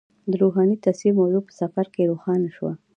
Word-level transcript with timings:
د 0.29 0.31
روحاني 0.41 0.75
تصفیې 0.85 1.11
موضوع 1.19 1.41
په 1.47 1.53
سفر 1.61 1.85
کې 1.93 2.09
روښانه 2.11 2.49
شوه. 2.55 2.71